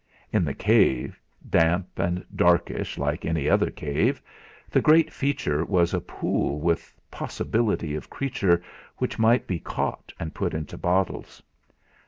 In 0.33 0.43
the 0.43 0.55
cave, 0.55 1.21
damp 1.47 1.99
and 1.99 2.25
darkish 2.35 2.97
like 2.97 3.23
any 3.23 3.47
other 3.47 3.69
cave, 3.69 4.19
the 4.71 4.81
great 4.81 5.13
feature 5.13 5.63
was 5.63 5.93
a 5.93 6.01
pool 6.01 6.59
with 6.59 6.99
possibility 7.11 7.93
of 7.93 8.09
creatures 8.09 8.63
which 8.97 9.19
might 9.19 9.45
be 9.45 9.59
caught 9.59 10.11
and 10.19 10.33
put 10.33 10.55
into 10.55 10.75
bottles. 10.75 11.43